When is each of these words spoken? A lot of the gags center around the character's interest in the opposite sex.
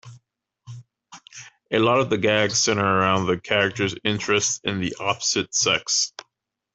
A 1.71 1.77
lot 1.77 1.99
of 1.99 2.09
the 2.09 2.17
gags 2.17 2.59
center 2.59 2.83
around 2.83 3.27
the 3.27 3.39
character's 3.39 3.93
interest 4.03 4.61
in 4.63 4.81
the 4.81 4.95
opposite 4.99 5.53
sex. 5.53 6.11